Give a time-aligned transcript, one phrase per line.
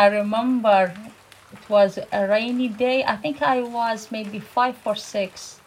[0.00, 0.94] I remember
[1.52, 3.04] it was a rainy day.
[3.04, 5.60] I think I was maybe five or six.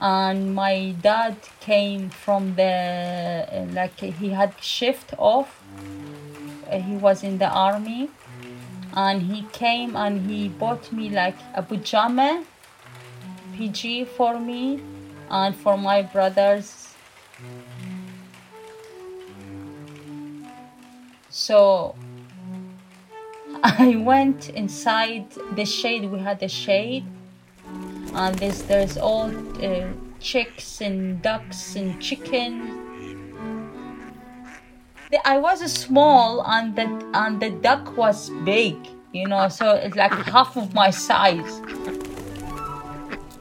[0.00, 5.60] And my dad came from the, like, he had shift off.
[6.68, 8.10] Uh, He was in the army.
[8.92, 12.44] And he came and he bought me like a pajama
[13.56, 14.80] PG for me
[15.30, 16.88] and for my brothers.
[21.30, 21.94] So
[23.64, 26.10] I went inside the shade.
[26.10, 27.06] We had a shade,
[28.12, 29.30] and there's there's all
[29.64, 29.88] uh,
[30.20, 32.60] chicks and ducks and chickens.
[35.24, 38.76] I was small, and the and the duck was big.
[39.12, 41.62] You know, so it's like half of my size.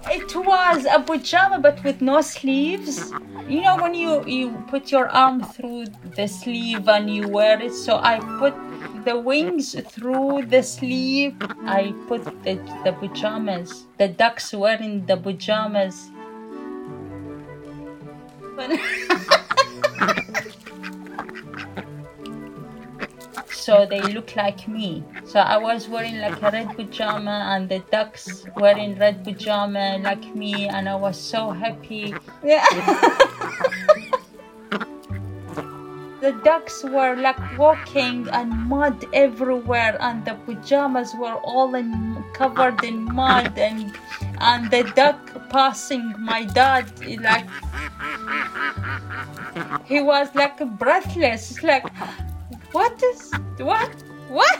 [0.07, 3.11] It was a pajama, but with no sleeves.
[3.49, 7.73] You know when you you put your arm through the sleeve and you wear it.
[7.73, 8.53] So I put
[9.05, 11.35] the wings through the sleeve.
[11.65, 13.85] I put the the pajamas.
[13.97, 16.09] The ducks wearing the pajamas.
[23.63, 25.03] so they look like me.
[25.25, 30.35] So I was wearing like a red pajama and the ducks wearing red pajama like
[30.35, 32.13] me and I was so happy.
[32.43, 32.65] Yeah.
[36.23, 42.81] the ducks were like walking and mud everywhere and the pajamas were all in covered
[42.81, 43.91] in mud and
[44.39, 46.87] and the duck passing my dad
[47.27, 47.45] like
[49.83, 51.85] he was like breathless like
[52.71, 53.91] what is what
[54.29, 54.59] what?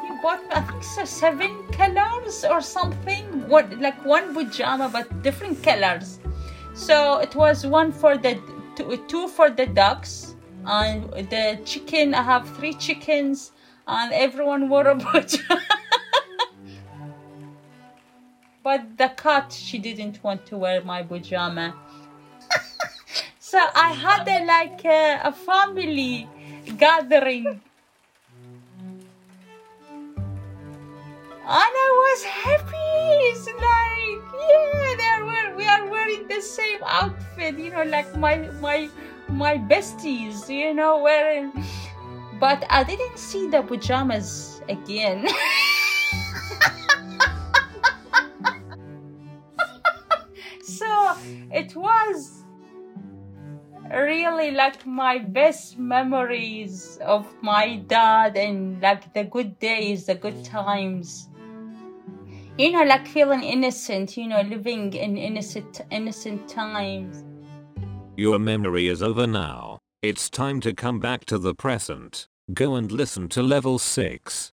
[0.00, 5.60] He bought I think so seven colors or something what like one pajama but different
[5.62, 6.20] colors
[6.74, 8.40] so it was one for the
[8.76, 13.52] two, for the ducks and the chicken I have three chickens
[13.86, 15.60] and everyone wore a pajama
[18.62, 21.74] but the cat she didn't want to wear my pajama
[23.38, 26.28] so I had a, like a, a family
[26.76, 27.60] gathering.
[31.44, 32.76] And I was happy.
[33.30, 34.41] It's like,
[36.42, 38.88] same outfit, you know, like my my
[39.28, 41.52] my besties, you know, wearing.
[42.40, 45.28] But I didn't see the pajamas again.
[50.62, 51.16] so
[51.50, 52.42] it was
[53.90, 60.42] really like my best memories of my dad and like the good days, the good
[60.44, 61.28] times.
[62.58, 67.24] You know, like feeling innocent, you know, living in innocent innocent times.
[68.14, 69.78] Your memory is over now.
[70.02, 72.28] It's time to come back to the present.
[72.52, 74.52] Go and listen to level 6.